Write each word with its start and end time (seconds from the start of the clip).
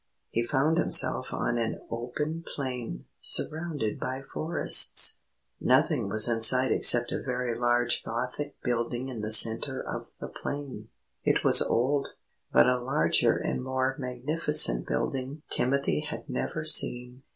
He 0.31 0.41
found 0.41 0.79
himself 0.79 1.27
on 1.31 1.59
an 1.59 1.79
open 1.91 2.43
plain, 2.43 3.05
surrounded 3.19 3.99
by 3.99 4.23
forests. 4.23 5.19
Nothing 5.59 6.09
was 6.09 6.27
in 6.27 6.41
sight 6.41 6.71
except 6.71 7.11
a 7.11 7.21
very 7.21 7.53
large 7.53 8.03
Gothic 8.03 8.55
building 8.63 9.09
in 9.09 9.21
the 9.21 9.31
centre 9.31 9.79
of 9.79 10.07
the 10.19 10.27
plain. 10.27 10.87
It 11.23 11.43
was 11.43 11.61
old, 11.61 12.15
but 12.51 12.65
a 12.65 12.81
larger 12.81 13.37
and 13.37 13.63
more 13.63 13.95
magnificent 13.99 14.87
building 14.87 15.43
Timothy 15.51 15.99
had 15.99 16.27
never 16.27 16.65
seen. 16.65 17.21